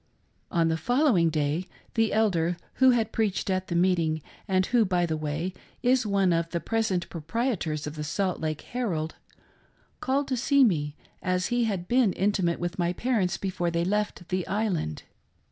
On 0.49 0.67
the 0.67 0.77
following 0.77 1.29
day, 1.29 1.67
the 1.93 2.11
elder 2.11 2.57
who 2.81 2.89
had 2.89 3.11
preached 3.11 3.51
at 3.51 3.67
the 3.67 3.75
meeting, 3.75 4.23
and 4.47 4.65
who, 4.65 4.83
by 4.83 5.05
the 5.05 5.15
way, 5.15 5.53
is 5.83 6.07
one 6.07 6.33
of 6.33 6.49
the 6.49 6.59
present 6.59 7.07
propri 7.09 7.55
etors 7.55 7.85
of 7.85 7.93
the 7.95 8.03
Salt 8.03 8.39
Lake 8.41 8.61
Herald, 8.61 9.13
called 9.99 10.27
to 10.29 10.35
see 10.35 10.63
me, 10.63 10.95
as 11.21 11.45
he 11.53 11.65
had 11.65 11.87
been 11.87 12.13
intimate 12.13 12.59
with 12.59 12.79
my 12.79 12.93
parents 12.93 13.37
before 13.37 13.69
they 13.69 13.85
left 13.85 14.27
the 14.29 14.47
island. 14.47 15.03